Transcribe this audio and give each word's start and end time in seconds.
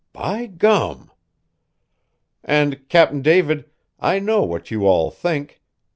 "By 0.13 0.47
gum!" 0.47 1.11
"And, 2.43 2.89
Cap'n 2.89 3.21
David, 3.21 3.65
I 3.99 4.17
know 4.17 4.41
what 4.41 4.71
you 4.71 4.87
all 4.87 5.11
think. 5.11 5.61